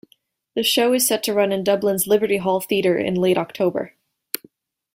[0.55, 3.93] The show is set to run in Dublin's Liberty Hall Theatre in late October.